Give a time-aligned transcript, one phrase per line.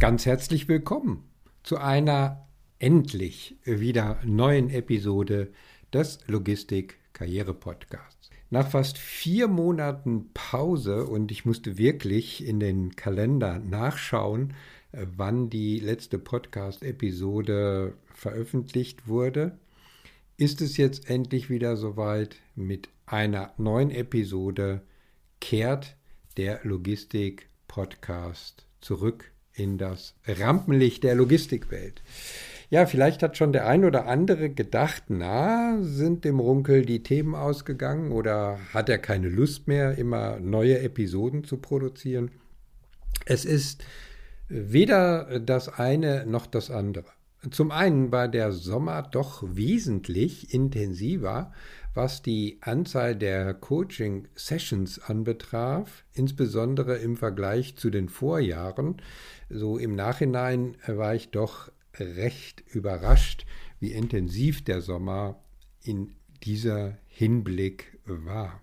[0.00, 1.24] Ganz herzlich willkommen
[1.64, 2.46] zu einer
[2.78, 5.50] endlich wieder neuen Episode
[5.92, 8.30] des Logistik Karriere Podcasts.
[8.48, 14.54] Nach fast vier Monaten Pause und ich musste wirklich in den Kalender nachschauen,
[14.92, 19.58] wann die letzte Podcast-Episode veröffentlicht wurde,
[20.36, 22.36] ist es jetzt endlich wieder soweit.
[22.54, 24.82] Mit einer neuen Episode
[25.40, 25.96] kehrt
[26.36, 32.02] der Logistik Podcast zurück in das Rampenlicht der Logistikwelt.
[32.70, 37.34] Ja, vielleicht hat schon der ein oder andere gedacht, na, sind dem Runkel die Themen
[37.34, 42.30] ausgegangen oder hat er keine Lust mehr, immer neue Episoden zu produzieren?
[43.24, 43.84] Es ist
[44.48, 47.06] weder das eine noch das andere.
[47.50, 51.52] Zum einen war der Sommer doch wesentlich intensiver,
[51.94, 58.96] was die Anzahl der Coaching-Sessions anbetraf, insbesondere im Vergleich zu den Vorjahren.
[59.48, 63.46] So im Nachhinein war ich doch recht überrascht,
[63.78, 65.40] wie intensiv der Sommer
[65.80, 68.60] in dieser Hinblick war.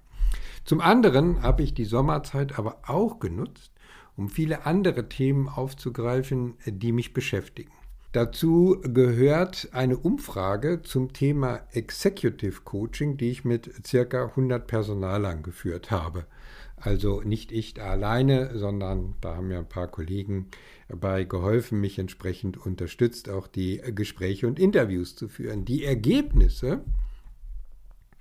[0.65, 3.71] Zum anderen habe ich die Sommerzeit aber auch genutzt,
[4.17, 7.71] um viele andere Themen aufzugreifen, die mich beschäftigen.
[8.15, 15.91] Dazu gehört eine Umfrage zum Thema Executive Coaching, die ich mit circa 100 Personalern geführt
[15.91, 16.25] habe.
[16.77, 20.47] Also nicht ich alleine, sondern da haben mir ein paar Kollegen
[20.87, 25.65] bei geholfen, mich entsprechend unterstützt, auch die Gespräche und Interviews zu führen.
[25.65, 26.85] Die Ergebnisse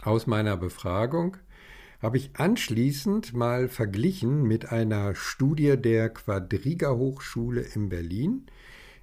[0.03, 1.37] aus meiner Befragung
[2.03, 8.47] habe ich anschließend mal verglichen mit einer Studie der Quadriga Hochschule in Berlin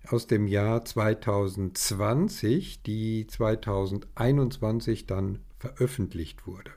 [0.07, 6.71] aus dem Jahr 2020, die 2021 dann veröffentlicht wurde.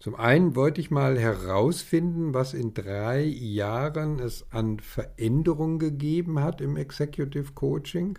[0.00, 6.60] Zum einen wollte ich mal herausfinden, was in drei Jahren es an Veränderungen gegeben hat
[6.60, 8.18] im Executive Coaching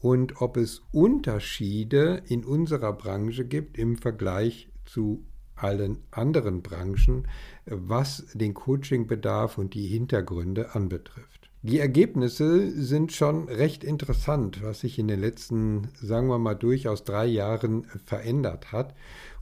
[0.00, 7.28] und ob es Unterschiede in unserer Branche gibt im Vergleich zu allen anderen Branchen,
[7.66, 11.33] was den Coachingbedarf und die Hintergründe anbetrifft.
[11.66, 17.04] Die Ergebnisse sind schon recht interessant, was sich in den letzten, sagen wir mal, durchaus
[17.04, 18.94] drei Jahren verändert hat.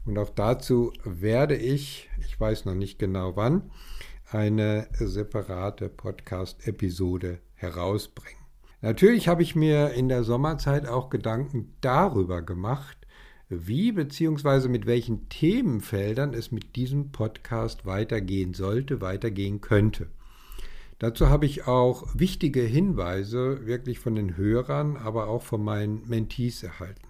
[0.07, 3.73] Und auch dazu werde ich, ich weiß noch nicht genau wann,
[4.31, 8.45] eine separate Podcast-Episode herausbringen.
[8.83, 12.99] Natürlich habe ich mir in der Sommerzeit auch Gedanken darüber gemacht,
[13.49, 14.69] wie bzw.
[14.69, 20.07] mit welchen Themenfeldern es mit diesem Podcast weitergehen sollte, weitergehen könnte.
[21.03, 26.63] Dazu habe ich auch wichtige Hinweise wirklich von den Hörern, aber auch von meinen Mentees
[26.63, 27.09] erhalten.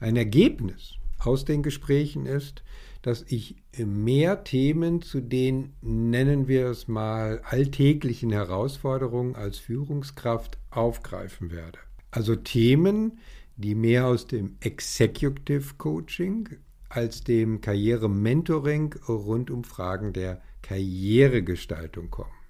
[0.00, 2.64] Ein Ergebnis aus den Gesprächen ist,
[3.00, 11.52] dass ich mehr Themen zu den, nennen wir es mal, alltäglichen Herausforderungen als Führungskraft aufgreifen
[11.52, 11.78] werde.
[12.10, 13.20] Also Themen,
[13.56, 16.48] die mehr aus dem Executive Coaching
[16.88, 22.41] als dem Karriere-Mentoring rund um Fragen der Karrieregestaltung kommen.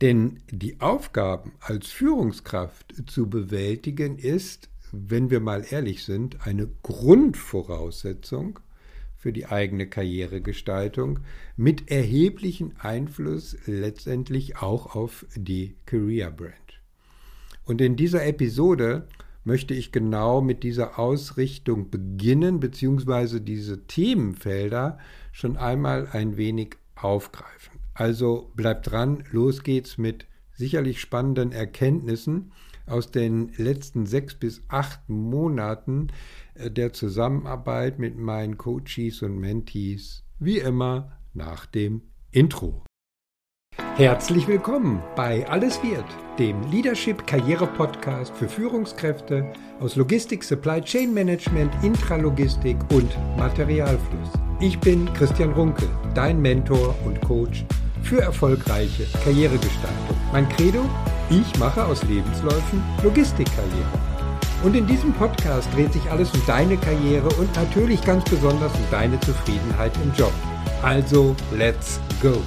[0.00, 8.58] Denn die Aufgaben als Führungskraft zu bewältigen ist, wenn wir mal ehrlich sind, eine Grundvoraussetzung
[9.16, 11.20] für die eigene Karrieregestaltung
[11.56, 16.54] mit erheblichem Einfluss letztendlich auch auf die Career Brand.
[17.66, 19.06] Und in dieser Episode
[19.44, 24.98] möchte ich genau mit dieser Ausrichtung beginnen, beziehungsweise diese Themenfelder
[25.32, 27.69] schon einmal ein wenig aufgreifen.
[28.00, 30.24] Also bleibt dran, los geht's mit
[30.54, 32.52] sicherlich spannenden Erkenntnissen
[32.86, 36.08] aus den letzten sechs bis acht Monaten
[36.54, 42.00] äh, der Zusammenarbeit mit meinen Coaches und Mentees, wie immer nach dem
[42.30, 42.82] Intro.
[43.96, 46.06] Herzlich willkommen bei Alles wird,
[46.38, 54.30] dem Leadership Karriere Podcast für Führungskräfte aus Logistik, Supply Chain Management, Intralogistik und Materialfluss.
[54.58, 57.66] Ich bin Christian Runkel, dein Mentor und Coach
[58.02, 60.16] für erfolgreiche Karrieregestaltung.
[60.32, 60.88] Mein Credo?
[61.30, 64.00] Ich mache aus Lebensläufen Logistikkarriere.
[64.62, 68.84] Und in diesem Podcast dreht sich alles um deine Karriere und natürlich ganz besonders um
[68.90, 70.32] deine Zufriedenheit im Job.
[70.82, 72.40] Also, let's go!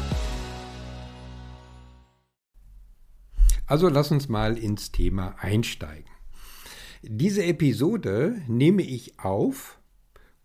[3.65, 6.11] Also lass uns mal ins Thema einsteigen.
[7.01, 9.79] Diese Episode nehme ich auf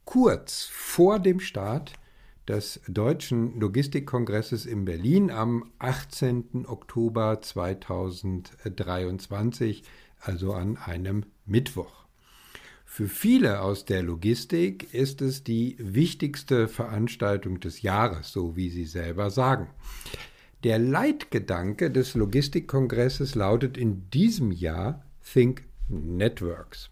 [0.04, 1.92] kurz vor dem Start
[2.48, 6.66] des Deutschen Logistikkongresses in Berlin am 18.
[6.66, 9.84] Oktober 2023,
[10.20, 12.06] also an einem Mittwoch.
[12.86, 18.86] Für viele aus der Logistik ist es die wichtigste Veranstaltung des Jahres, so wie sie
[18.86, 19.68] selber sagen.
[20.64, 26.88] Der Leitgedanke des Logistikkongresses lautet in diesem Jahr Think Networks.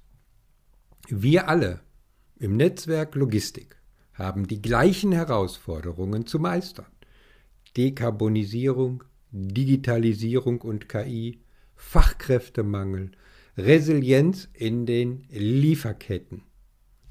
[1.08, 1.81] Wir alle
[2.38, 3.75] im Netzwerk Logistik
[4.19, 6.87] haben die gleichen Herausforderungen zu meistern.
[7.77, 11.41] Dekarbonisierung, Digitalisierung und KI,
[11.77, 13.13] Fachkräftemangel,
[13.57, 16.43] Resilienz in den Lieferketten.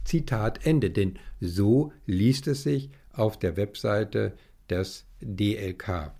[0.04, 4.38] Zitat Ende, denn so liest es sich auf der Webseite
[4.70, 6.14] des DLK.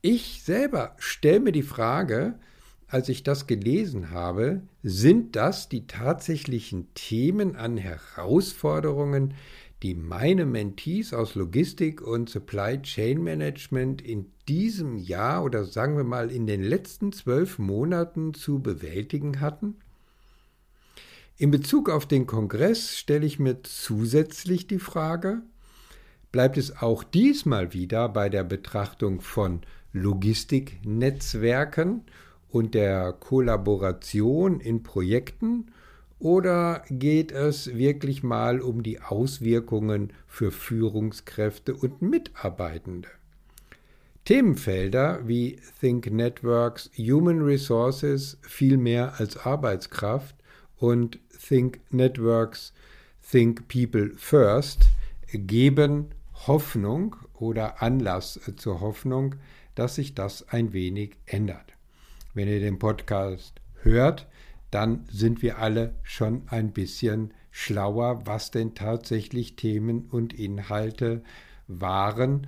[0.00, 2.38] Ich selber stelle mir die Frage,
[2.88, 9.34] als ich das gelesen habe, sind das die tatsächlichen Themen an Herausforderungen,
[9.82, 16.04] die meine Mentees aus Logistik und Supply Chain Management in diesem Jahr oder sagen wir
[16.04, 19.76] mal in den letzten zwölf Monaten zu bewältigen hatten?
[21.36, 25.42] In Bezug auf den Kongress stelle ich mir zusätzlich die Frage,
[26.32, 29.60] bleibt es auch diesmal wieder bei der Betrachtung von
[29.92, 32.02] Logistiknetzwerken
[32.50, 35.66] und der Kollaboration in Projekten
[36.18, 43.08] oder geht es wirklich mal um die Auswirkungen für Führungskräfte und Mitarbeitende?
[44.24, 50.34] Themenfelder wie Think Networks, Human Resources viel mehr als Arbeitskraft
[50.76, 51.18] und
[51.48, 52.72] Think Networks,
[53.30, 54.86] Think People First
[55.32, 56.08] geben
[56.46, 59.36] Hoffnung oder Anlass zur Hoffnung,
[59.74, 61.77] dass sich das ein wenig ändert.
[62.34, 64.26] Wenn ihr den Podcast hört,
[64.70, 71.22] dann sind wir alle schon ein bisschen schlauer, was denn tatsächlich Themen und Inhalte
[71.66, 72.46] waren,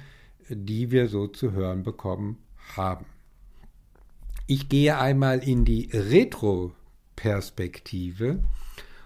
[0.49, 2.38] die wir so zu hören bekommen
[2.77, 3.05] haben.
[4.47, 8.43] Ich gehe einmal in die Retro-Perspektive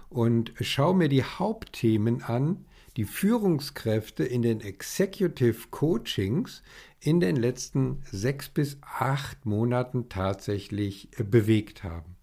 [0.09, 2.65] und schaue mir die Hauptthemen an,
[2.97, 6.63] die Führungskräfte in den Executive Coachings
[6.99, 12.15] in den letzten sechs bis acht Monaten tatsächlich äh, bewegt haben.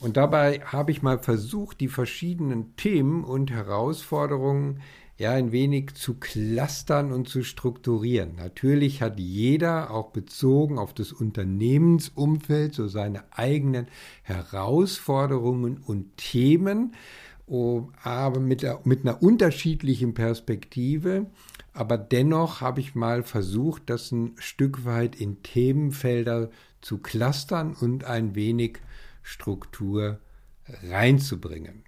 [0.00, 4.80] Und dabei habe ich mal versucht, die verschiedenen Themen und Herausforderungen
[5.18, 8.36] ja ein wenig zu clustern und zu strukturieren.
[8.36, 13.88] Natürlich hat jeder auch bezogen auf das Unternehmensumfeld so seine eigenen
[14.22, 16.94] Herausforderungen und Themen,
[18.02, 21.26] aber mit, mit einer unterschiedlichen Perspektive.
[21.72, 26.50] Aber dennoch habe ich mal versucht, das ein Stück weit in Themenfelder
[26.80, 28.78] zu clustern und ein wenig
[29.22, 30.18] Struktur
[30.88, 31.84] reinzubringen.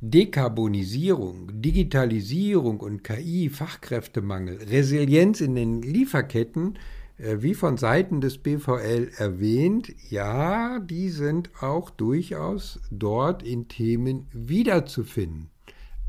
[0.00, 6.78] Dekarbonisierung, Digitalisierung und KI, Fachkräftemangel, Resilienz in den Lieferketten,
[7.18, 15.50] wie von Seiten des BVL erwähnt, ja, die sind auch durchaus dort in Themen wiederzufinden.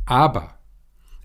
[0.05, 0.59] Aber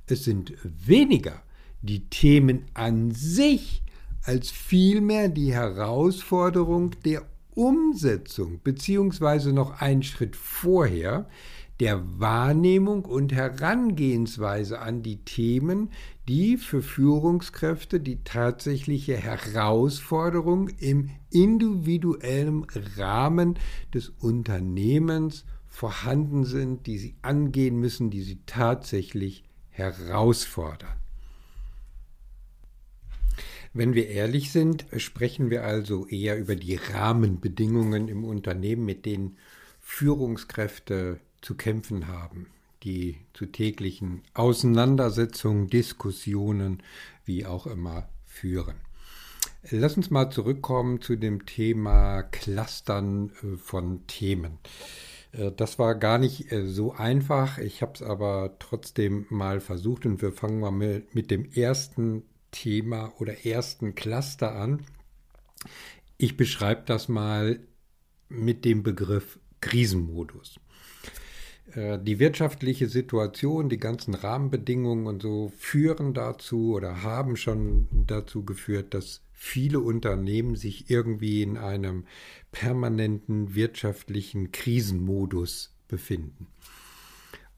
[0.07, 1.43] es sind weniger
[1.83, 3.83] die Themen an sich
[4.25, 7.23] als vielmehr die Herausforderung der
[7.55, 11.29] Umsetzung, beziehungsweise noch einen Schritt vorher,
[11.81, 15.91] der Wahrnehmung und Herangehensweise an die Themen,
[16.29, 22.65] die für Führungskräfte die tatsächliche Herausforderung im individuellen
[22.97, 23.59] Rahmen
[23.93, 31.03] des Unternehmens vorhanden sind, die sie angehen müssen, die sie tatsächlich herausfordern.
[33.75, 39.39] Wenn wir ehrlich sind, sprechen wir also eher über die Rahmenbedingungen im Unternehmen, mit denen
[39.81, 42.47] Führungskräfte zu kämpfen haben,
[42.83, 46.83] die zu täglichen Auseinandersetzungen, Diskussionen,
[47.25, 48.77] wie auch immer führen.
[49.71, 54.59] Lass uns mal zurückkommen zu dem Thema Clustern äh, von Themen.
[55.33, 57.59] Äh, das war gar nicht äh, so einfach.
[57.59, 63.13] Ich habe es aber trotzdem mal versucht und wir fangen mal mit dem ersten Thema
[63.19, 64.85] oder ersten Cluster an.
[66.19, 67.61] Ich beschreibe das mal
[68.29, 70.59] mit dem Begriff Krisenmodus.
[71.75, 78.45] Äh, die wirtschaftliche Situation, die ganzen Rahmenbedingungen und so führen dazu oder haben schon dazu
[78.45, 82.05] geführt, dass viele Unternehmen sich irgendwie in einem
[82.51, 86.49] permanenten wirtschaftlichen Krisenmodus befinden.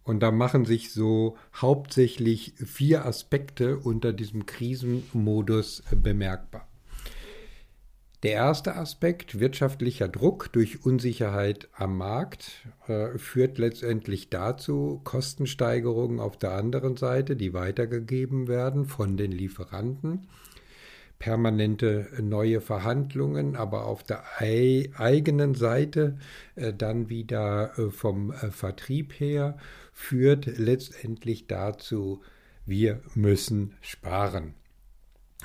[0.02, 6.68] Und da machen sich so hauptsächlich vier Aspekte unter diesem Krisenmodus bemerkbar.
[8.24, 16.38] Der erste Aspekt, wirtschaftlicher Druck durch Unsicherheit am Markt, äh, führt letztendlich dazu Kostensteigerungen auf
[16.38, 20.26] der anderen Seite, die weitergegeben werden von den Lieferanten,
[21.18, 26.16] permanente neue Verhandlungen, aber auf der ei eigenen Seite
[26.54, 29.58] äh, dann wieder äh, vom Vertrieb her,
[29.92, 32.22] führt letztendlich dazu,
[32.64, 34.54] wir müssen sparen.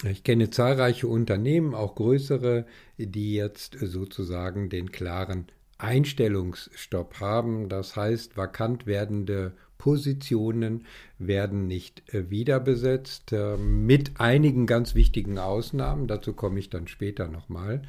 [0.06, 2.66] Ich kenne zahlreiche Unternehmen, auch größere,
[2.98, 7.68] die jetzt sozusagen den klaren Einstellungsstopp haben.
[7.68, 10.86] Das heißt, vakant werdende Positionen
[11.18, 16.08] werden nicht äh, wieder besetzt, äh, mit einigen ganz wichtigen Ausnahmen.
[16.08, 17.82] Dazu komme ich dann später nochmal.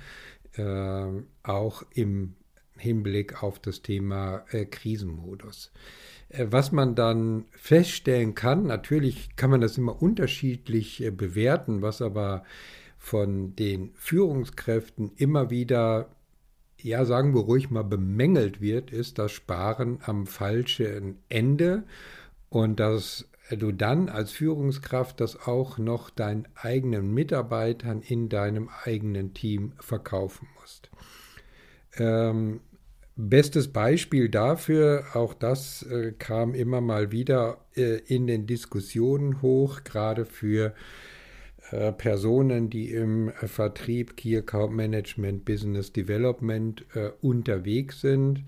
[0.55, 2.35] Äh, auch im
[2.81, 5.71] Hinblick auf das Thema Krisenmodus.
[6.37, 12.45] Was man dann feststellen kann, natürlich kann man das immer unterschiedlich bewerten, was aber
[12.99, 16.09] von den Führungskräften immer wieder
[16.83, 21.85] ja, sagen wir ruhig mal, bemängelt wird, ist das Sparen am falschen Ende
[22.49, 29.35] und dass du dann als Führungskraft das auch noch deinen eigenen Mitarbeitern in deinem eigenen
[29.35, 30.91] Team verkaufen musst.
[31.97, 32.61] Ähm,
[33.29, 39.85] bestes Beispiel dafür, auch das äh, kam immer mal wieder äh, in den Diskussionen hoch,
[39.85, 40.75] gerade für
[41.71, 48.45] äh, Personen, die im äh, Vertrieb, Key Account Management, Business Development äh, unterwegs sind,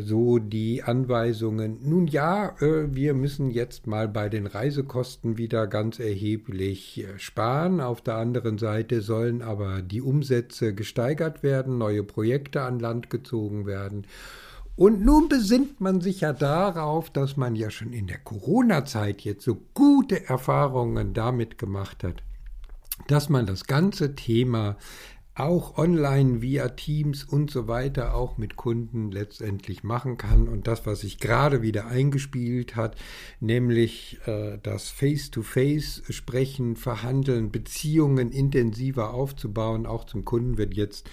[0.00, 5.98] so die Anweisungen, nun ja, äh, wir müssen jetzt mal bei den Reisekosten wieder ganz
[5.98, 7.80] erheblich sparen.
[7.80, 13.66] Auf der anderen Seite sollen aber die Umsätze gesteigert werden, neue Projekte an Land gezogen
[13.66, 14.06] werden.
[14.78, 19.42] Und nun besinnt man sich ja darauf, dass man ja schon in der Corona-Zeit jetzt
[19.42, 22.22] so gute Erfahrungen damit gemacht hat,
[23.08, 24.76] dass man das ganze Thema
[25.38, 30.48] auch online via Teams und so weiter auch mit Kunden letztendlich machen kann.
[30.48, 32.96] Und das, was sich gerade wieder eingespielt hat,
[33.38, 41.08] nämlich äh, das Face-to-Face sprechen, verhandeln, Beziehungen intensiver aufzubauen, auch zum Kunden, wird jetzt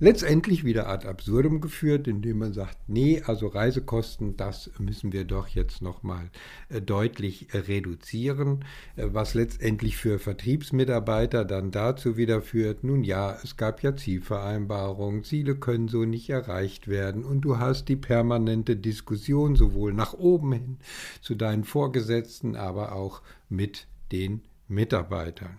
[0.00, 5.46] letztendlich wieder ad absurdum geführt, indem man sagt, nee, also Reisekosten, das müssen wir doch
[5.48, 6.30] jetzt nochmal
[6.68, 8.64] äh, deutlich reduzieren,
[8.96, 13.94] äh, was letztendlich für Vertriebsmitarbeiter dann dazu wieder führt, nun ja, es gab gab ja
[13.94, 20.14] Zielvereinbarungen, Ziele können so nicht erreicht werden und du hast die permanente Diskussion sowohl nach
[20.14, 20.78] oben hin
[21.20, 23.20] zu deinen Vorgesetzten, aber auch
[23.50, 25.58] mit den Mitarbeitern.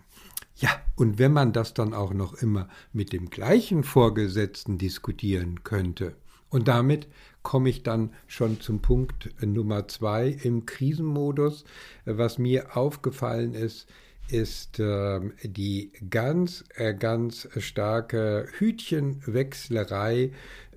[0.56, 6.16] Ja, und wenn man das dann auch noch immer mit dem gleichen Vorgesetzten diskutieren könnte,
[6.48, 7.06] und damit
[7.42, 11.64] komme ich dann schon zum Punkt Nummer zwei im Krisenmodus.
[12.06, 13.86] Was mir aufgefallen ist,
[14.32, 20.30] ist äh, die ganz, äh, ganz starke Hütchenwechslerei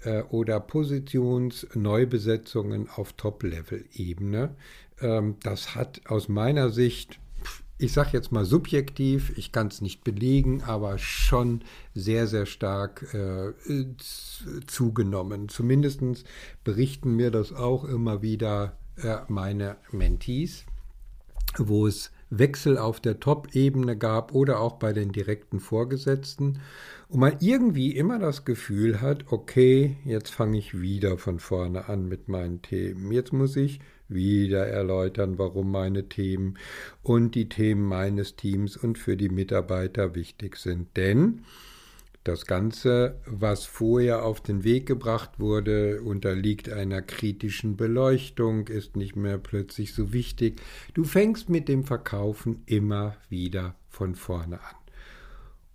[0.04, 4.56] äh, oder Positionsneubesetzungen auf Top-Level-Ebene.
[5.02, 7.20] Ähm, das hat aus meiner Sicht
[7.84, 13.14] ich sage jetzt mal subjektiv, ich kann es nicht belegen, aber schon sehr, sehr stark
[13.14, 13.52] äh,
[14.68, 15.50] zugenommen.
[15.50, 16.02] Zumindest
[16.64, 20.64] berichten mir das auch immer wieder äh, meine Mentees,
[21.58, 26.60] wo es Wechsel auf der Top-Ebene gab oder auch bei den direkten Vorgesetzten
[27.08, 32.08] und man irgendwie immer das Gefühl hat, okay, jetzt fange ich wieder von vorne an
[32.08, 33.12] mit meinen Themen.
[33.12, 36.58] Jetzt muss ich wieder erläutern, warum meine Themen
[37.02, 40.96] und die Themen meines Teams und für die Mitarbeiter wichtig sind.
[40.98, 41.44] Denn
[42.24, 49.16] das Ganze, was vorher auf den Weg gebracht wurde, unterliegt einer kritischen Beleuchtung, ist nicht
[49.16, 50.62] mehr plötzlich so wichtig.
[50.94, 54.76] Du fängst mit dem Verkaufen immer wieder von vorne an.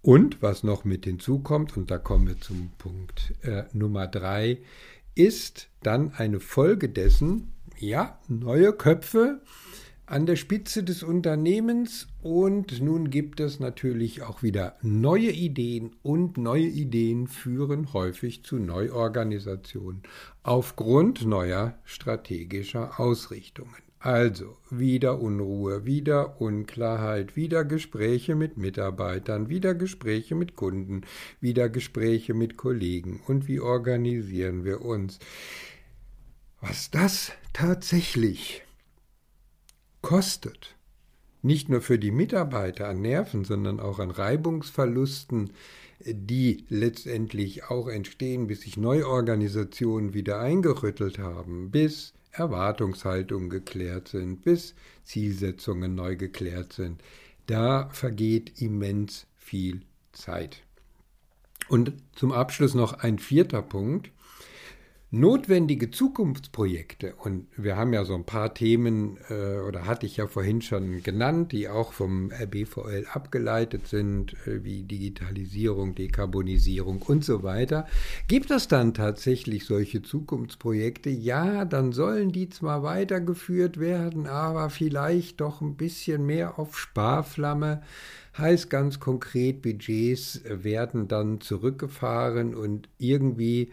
[0.00, 4.59] Und was noch mit hinzukommt, und da kommen wir zum Punkt äh, Nummer drei,
[5.14, 9.43] ist dann eine Folge dessen, ja, neue Köpfe,
[10.10, 16.38] an der Spitze des Unternehmens und nun gibt es natürlich auch wieder neue Ideen und
[16.38, 20.02] neue Ideen führen häufig zu Neuorganisationen
[20.42, 23.76] aufgrund neuer strategischer Ausrichtungen.
[24.00, 31.02] Also wieder Unruhe, wieder Unklarheit, wieder Gespräche mit Mitarbeitern, wieder Gespräche mit Kunden,
[31.40, 33.20] wieder Gespräche mit Kollegen.
[33.26, 35.18] Und wie organisieren wir uns?
[36.60, 38.62] Was das tatsächlich
[40.08, 40.74] kostet,
[41.42, 45.50] nicht nur für die Mitarbeiter an Nerven, sondern auch an Reibungsverlusten,
[46.00, 54.74] die letztendlich auch entstehen, bis sich Neuorganisationen wieder eingerüttelt haben, bis Erwartungshaltungen geklärt sind, bis
[55.04, 57.02] Zielsetzungen neu geklärt sind.
[57.44, 60.62] Da vergeht immens viel Zeit.
[61.68, 64.10] Und zum Abschluss noch ein vierter Punkt.
[65.10, 70.26] Notwendige Zukunftsprojekte, und wir haben ja so ein paar Themen, äh, oder hatte ich ja
[70.26, 77.42] vorhin schon genannt, die auch vom BVL abgeleitet sind, äh, wie Digitalisierung, Dekarbonisierung und so
[77.42, 77.86] weiter.
[78.28, 81.08] Gibt es dann tatsächlich solche Zukunftsprojekte?
[81.08, 87.80] Ja, dann sollen die zwar weitergeführt werden, aber vielleicht doch ein bisschen mehr auf Sparflamme.
[88.36, 93.72] Heißt ganz konkret, Budgets werden dann zurückgefahren und irgendwie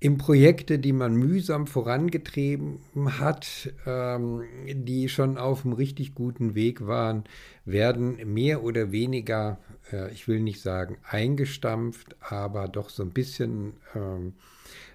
[0.00, 2.78] in Projekte, die man mühsam vorangetrieben
[3.18, 7.24] hat, ähm, die schon auf einem richtig guten Weg waren,
[7.64, 9.58] werden mehr oder weniger,
[9.92, 14.34] äh, ich will nicht sagen eingestampft, aber doch so ein bisschen ähm,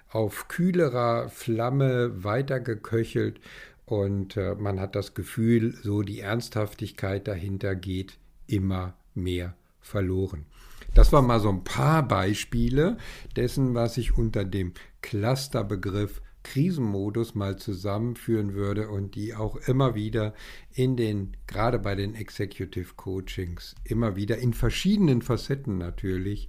[0.10, 3.42] auf kühlerer Flamme weitergeköchelt
[3.86, 8.18] und äh, man hat das Gefühl, so die Ernsthaftigkeit dahinter geht
[8.48, 10.46] immer mehr verloren.
[10.94, 12.98] Das waren mal so ein paar Beispiele
[13.36, 20.34] dessen, was ich unter dem Clusterbegriff Krisenmodus mal zusammenführen würde und die auch immer wieder
[20.74, 26.48] in den, gerade bei den Executive Coachings, immer wieder in verschiedenen Facetten natürlich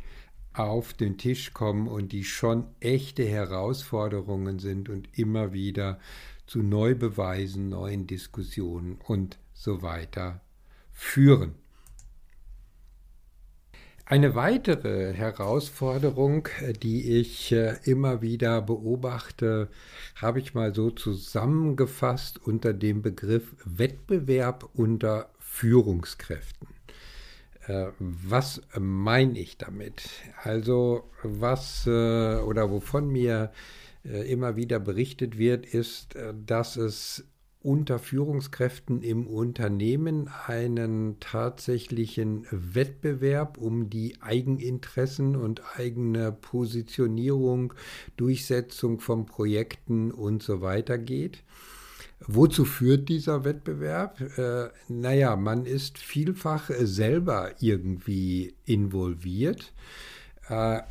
[0.52, 5.98] auf den Tisch kommen und die schon echte Herausforderungen sind und immer wieder
[6.46, 10.42] zu Neubeweisen, neuen Diskussionen und so weiter
[10.92, 11.54] führen.
[14.06, 19.68] Eine weitere Herausforderung, äh, die ich äh, immer wieder beobachte,
[20.16, 26.68] habe ich mal so zusammengefasst unter dem Begriff Wettbewerb unter Führungskräften.
[27.66, 30.02] Äh, was meine ich damit?
[30.42, 33.52] Also was oder wovon mir
[34.02, 36.14] immer wieder berichtet wird, ist,
[36.46, 37.24] dass es
[37.64, 47.72] unter Führungskräften im Unternehmen einen tatsächlichen Wettbewerb um die Eigeninteressen und eigene Positionierung,
[48.18, 51.42] Durchsetzung von Projekten und so weiter geht.
[52.26, 54.20] Wozu führt dieser Wettbewerb?
[54.38, 59.72] Äh, naja, man ist vielfach selber irgendwie involviert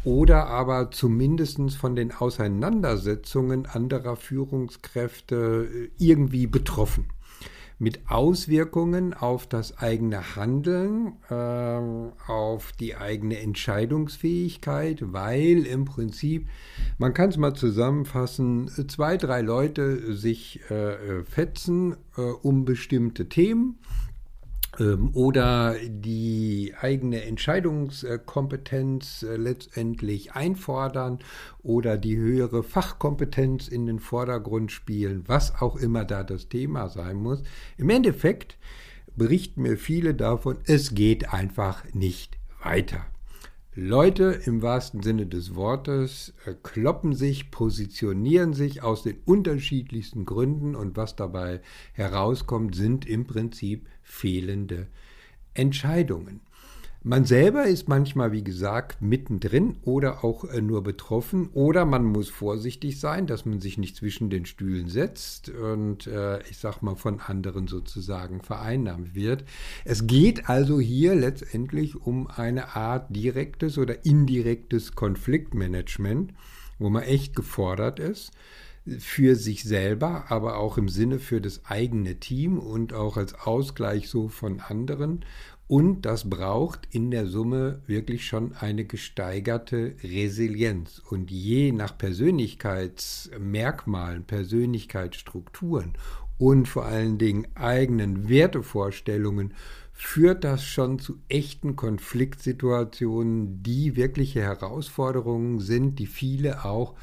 [0.03, 7.05] oder aber zumindest von den Auseinandersetzungen anderer Führungskräfte äh, irgendwie betroffen.
[7.79, 16.47] Mit Auswirkungen auf das eigene Handeln, äh, auf die eigene Entscheidungsfähigkeit, weil im Prinzip,
[16.97, 23.79] man kann es mal zusammenfassen, zwei, drei Leute sich äh, fetzen äh, um bestimmte Themen
[24.79, 31.19] oder die eigene Entscheidungskompetenz äh, letztendlich einfordern
[31.61, 37.17] oder die höhere Fachkompetenz in den Vordergrund spielen, was auch immer da das Thema sein
[37.17, 37.43] muss.
[37.77, 38.57] Im Endeffekt
[39.15, 43.05] berichten mir viele davon, es geht einfach nicht weiter.
[43.75, 50.75] Leute im wahrsten Sinne des Wortes äh, kloppen sich, positionieren sich aus den unterschiedlichsten Gründen
[50.75, 51.59] und was dabei
[51.93, 54.87] herauskommt, sind im Prinzip fehlende
[55.53, 56.41] Entscheidungen.
[57.05, 62.29] Man selber ist manchmal, wie gesagt, mittendrin oder auch äh, nur betroffen oder man muss
[62.29, 66.95] vorsichtig sein, dass man sich nicht zwischen den Stühlen setzt und äh, ich sag mal
[66.95, 69.43] von anderen sozusagen vereinnahmt wird.
[69.83, 76.33] Es geht also hier letztendlich um eine Art direktes oder indirektes Konfliktmanagement,
[76.79, 78.31] wo man echt gefordert ist
[78.99, 84.09] für sich selber, aber auch im Sinne für das eigene Team und auch als Ausgleich
[84.09, 85.23] so von anderen
[85.67, 90.99] und das braucht in der Summe wirklich schon eine gesteigerte Resilienz.
[90.99, 95.93] Und je nach Persönlichkeitsmerkmalen, Persönlichkeitsstrukturen
[96.37, 99.55] und vor allen Dingen eigenen Wertevorstellungen
[99.93, 106.95] führt das schon zu echten Konfliktsituationen, die wirkliche Herausforderungen sind, die viele auch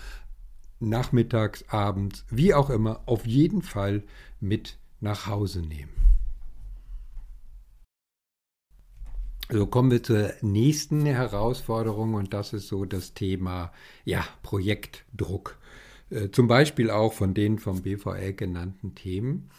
[0.80, 4.02] nachmittags, abends, wie auch immer, auf jeden Fall
[4.40, 5.92] mit nach Hause nehmen.
[9.52, 13.72] So kommen wir zur nächsten Herausforderung und das ist so das Thema
[14.04, 15.58] ja, Projektdruck.
[16.10, 19.50] Äh, zum Beispiel auch von den vom BVL genannten Themen.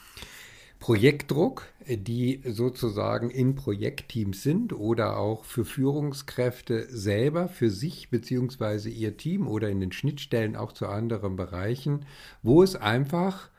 [0.81, 8.89] Projektdruck, die sozusagen in Projektteams sind oder auch für Führungskräfte selber, für sich bzw.
[8.89, 12.07] ihr Team oder in den Schnittstellen auch zu anderen Bereichen,
[12.41, 13.51] wo es einfach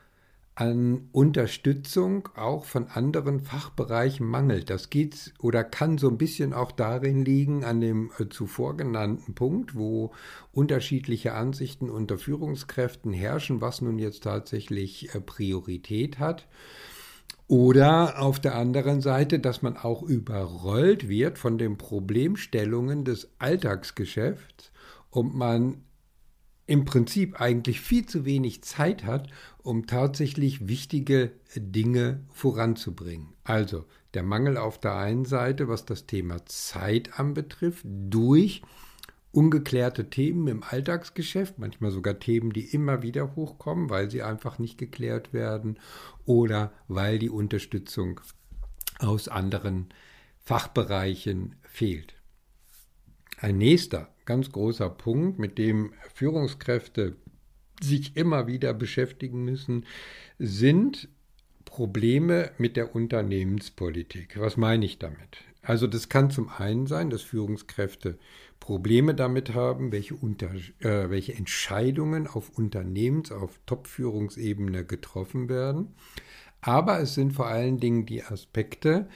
[0.57, 4.69] an Unterstützung auch von anderen Fachbereichen mangelt.
[4.69, 9.35] Das geht oder kann so ein bisschen auch darin liegen, an dem äh, zuvor genannten
[9.35, 10.11] Punkt, wo
[10.53, 16.49] unterschiedliche Ansichten unter Führungskräften herrschen, was nun jetzt tatsächlich äh, Priorität hat.
[17.49, 24.73] Oder auf der anderen Seite, dass man auch überrollt wird von den Problemstellungen des Alltagsgeschäfts
[25.11, 25.83] und man
[26.67, 29.29] im Prinzip eigentlich viel zu wenig Zeit hat,
[29.63, 33.35] um tatsächlich wichtige Dinge voranzubringen.
[33.45, 38.63] Also der Mangel auf der einen Seite, was das Thema Zeit anbetrifft, durch
[39.33, 44.79] ungeklärte Themen im Alltagsgeschäft, manchmal sogar Themen, die immer wieder hochkommen, weil sie einfach nicht
[44.79, 45.79] geklärt werden
[46.25, 48.21] oder weil die Unterstützung
[48.99, 49.89] aus anderen
[50.45, 52.15] Fachbereichen fehlt.
[53.39, 57.17] Ein nächster ganz großer Punkt, mit dem Führungskräfte
[57.81, 59.87] sich immer wieder beschäftigen müssen,
[60.39, 61.09] sind
[61.65, 64.39] Probleme mit der Unternehmenspolitik.
[64.39, 65.39] Was meine ich damit?
[65.63, 68.19] Also das kann zum einen sein, dass Führungskräfte
[68.59, 75.95] Probleme damit haben, welche, Unter äh, welche Entscheidungen auf Unternehmens-, auf Top-Führungsebene getroffen werden.
[76.61, 79.09] Aber es sind vor allen Dingen die Aspekte,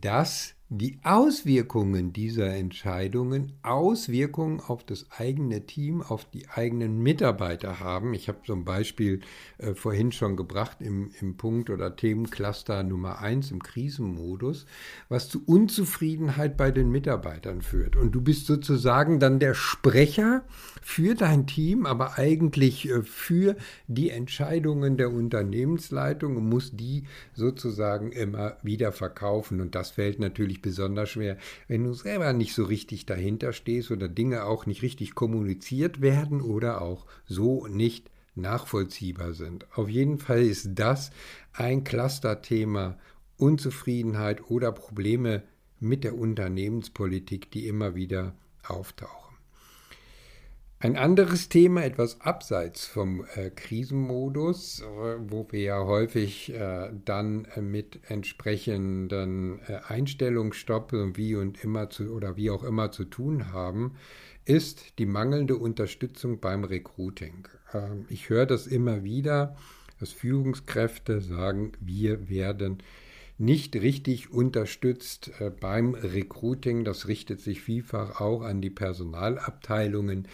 [0.00, 8.14] dass die Auswirkungen dieser Entscheidungen Auswirkungen auf das eigene Team, auf die eigenen Mitarbeiter haben.
[8.14, 9.20] Ich habe zum Beispiel
[9.58, 14.66] äh, vorhin schon gebracht im, im Punkt oder Themencluster Nummer 1 im Krisenmodus,
[15.08, 17.94] was zu Unzufriedenheit bei den Mitarbeitern führt.
[17.94, 20.42] Und du bist sozusagen dann der Sprecher
[20.82, 23.54] für dein Team, aber eigentlich äh, für
[23.86, 29.60] die Entscheidungen der Unternehmensleitung und musst die sozusagen immer wieder verkaufen.
[29.60, 31.36] Und das fällt natürlich natürlich besonders schwer,
[31.68, 36.40] wenn du selber nicht so richtig dahinter stehst oder Dinge auch nicht richtig kommuniziert werden
[36.40, 39.66] oder auch so nicht nachvollziehbar sind.
[39.76, 41.10] Auf jeden Fall ist das
[41.52, 42.98] ein Clusterthema
[43.38, 45.42] Unzufriedenheit oder Probleme
[45.78, 48.34] mit der Unternehmenspolitik, die immer wieder
[48.66, 49.25] auftauchen.
[50.78, 54.84] Ein anderes Thema, etwas abseits vom äh, Krisenmodus, äh,
[55.26, 62.12] wo wir ja häufig äh, dann äh, mit entsprechenden äh, Einstellungsstoppen wie und immer zu
[62.12, 63.94] oder wie auch immer zu tun haben,
[64.44, 67.48] ist die mangelnde Unterstützung beim Recruiting.
[67.72, 69.56] Ähm, ich höre das immer wieder,
[69.98, 72.82] dass Führungskräfte sagen, wir werden
[73.38, 76.84] nicht richtig unterstützt äh, beim Recruiting.
[76.84, 80.28] Das richtet sich vielfach auch an die Personalabteilungen.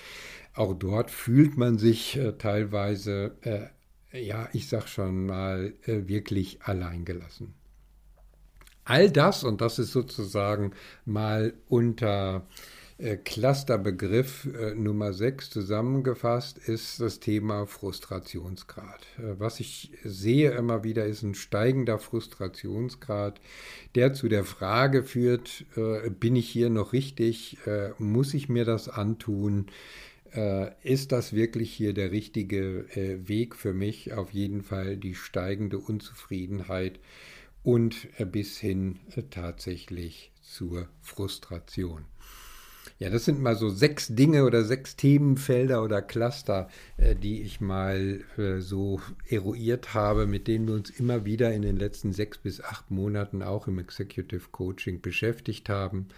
[0.54, 7.54] Auch dort fühlt man sich äh, teilweise, äh, ja, ich sag schon mal, wirklich alleingelassen.
[8.84, 10.72] All das, und das ist sozusagen
[11.06, 12.46] mal unter
[13.24, 19.00] Clusterbegriff äh, Nummer 6 zusammengefasst ist das Thema Frustrationsgrad.
[19.18, 23.40] Äh, was ich sehe immer wieder ist ein steigender Frustrationsgrad,
[23.96, 25.66] der zu der Frage führt,
[26.20, 27.58] bin ich hier noch richtig,
[27.98, 29.66] muss ich mir das antun,
[30.82, 32.86] ist das wirklich hier der richtige
[33.26, 34.12] Weg für mich?
[34.14, 37.00] Auf jeden Fall die steigende Unzufriedenheit
[37.62, 38.98] und bis hin
[39.30, 42.04] tatsächlich zur Frustration.
[42.98, 47.60] Ja, das sind mal so sechs Dinge oder sechs Themenfelder oder Cluster, äh, die ich
[47.60, 52.38] mal äh, so eruiert habe, mit denen wir uns immer wieder in den letzten sechs
[52.38, 56.08] bis acht Monaten auch im Executive Coaching beschäftigt haben.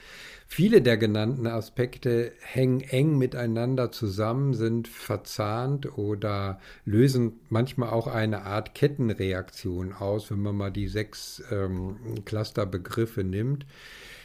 [0.46, 8.42] Viele der genannten Aspekte hängen eng miteinander zusammen, sind verzahnt oder lösen manchmal auch eine
[8.42, 13.64] Art Kettenreaktion aus, wenn man mal die sechs ähm, Clusterbegriffe nimmt.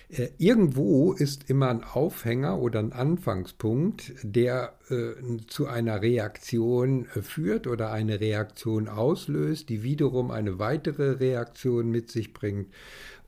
[0.10, 7.22] Äh, irgendwo ist immer ein Aufhänger oder ein Anfangspunkt, der äh, zu einer Reaktion äh,
[7.22, 12.74] führt oder eine Reaktion auslöst, die wiederum eine weitere Reaktion mit sich bringt.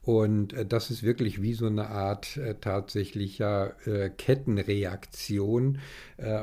[0.02, 5.78] Und äh, das ist wirklich wie so eine Art äh, tatsächlicher äh, Kettenreaktion,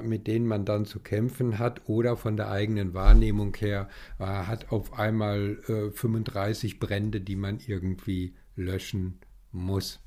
[0.04, 4.99] mit denen man dann zu kämpfen hat oder von der eigenen Wahrnehmung her hat auf
[4.99, 5.58] einmal
[5.93, 9.19] 35 Brände, die man irgendwie löschen
[9.54, 10.02] muss.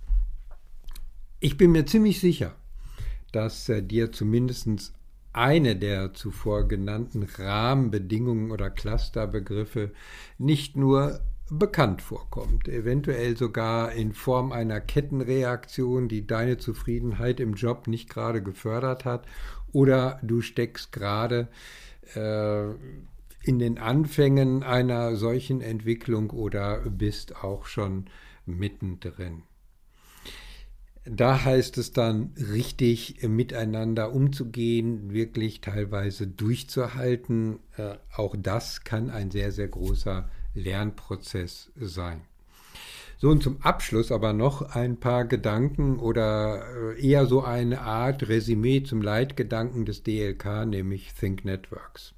[1.44, 2.54] Ich bin mir ziemlich sicher,
[3.32, 4.92] dass äh, dir zumindest
[5.32, 9.90] eine der zuvor genannten Rahmenbedingungen oder Clusterbegriffe
[10.38, 11.18] nicht nur
[11.50, 18.40] bekannt vorkommt, eventuell sogar in Form einer Kettenreaktion, die deine Zufriedenheit im Job nicht gerade
[18.40, 19.26] gefördert hat,
[19.72, 21.48] oder du steckst gerade
[22.14, 22.70] äh,
[23.42, 28.04] in den Anfängen einer solchen Entwicklung oder bist auch schon
[28.46, 29.42] mittendrin.
[31.04, 37.58] Da heißt es dann richtig miteinander umzugehen, wirklich teilweise durchzuhalten.
[37.76, 42.20] Äh, auch das kann ein sehr, sehr großer Lernprozess sein.
[43.18, 46.64] So und zum Abschluss aber noch ein paar Gedanken oder
[46.96, 52.14] äh, eher so eine Art Resümee zum Leitgedanken des DLK, nämlich Think Networks.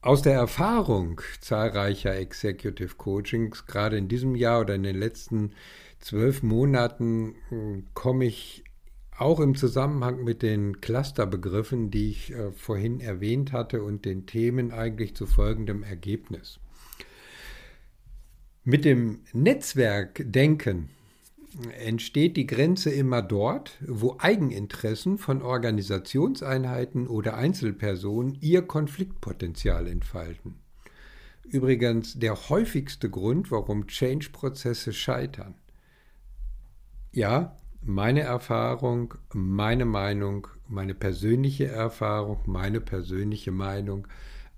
[0.00, 5.54] Aus der Erfahrung zahlreicher Executive Coachings, gerade in diesem Jahr oder in den letzten Jahren,
[6.00, 8.64] zwölf Monaten hm, komme ich
[9.18, 14.72] auch im Zusammenhang mit den Clusterbegriffen, die ich äh, vorhin erwähnt hatte und den Themen
[14.72, 16.60] eigentlich zu folgendem Ergebnis.
[18.64, 20.90] Mit dem Netzwerkdenken
[21.78, 30.56] entsteht die Grenze immer dort, wo Eigeninteressen von Organisationseinheiten oder Einzelpersonen ihr Konfliktpotenzial entfalten.
[31.44, 35.54] Übrigens der häufigste Grund, warum Change-Prozesse scheitern.
[37.12, 44.06] Ja, meine Erfahrung, meine Meinung, meine persönliche Erfahrung, meine persönliche Meinung,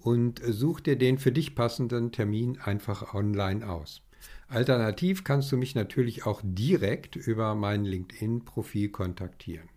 [0.00, 4.00] und such dir den für dich passenden Termin einfach online aus.
[4.48, 9.68] Alternativ kannst du mich natürlich auch direkt über mein LinkedIn-Profil kontaktieren.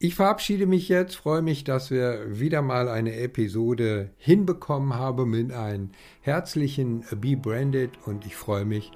[0.00, 5.52] Ich verabschiede mich jetzt, freue mich, dass wir wieder mal eine Episode hinbekommen haben mit
[5.52, 8.90] einem herzlichen Be Branded und ich freue mich,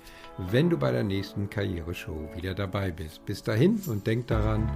[0.51, 3.25] wenn du bei der nächsten Karriereshow wieder dabei bist.
[3.27, 4.71] Bis dahin und denk daran,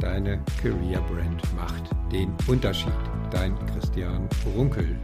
[0.00, 2.92] deine Career Brand macht den Unterschied.
[3.30, 4.98] Dein Christian Runkel.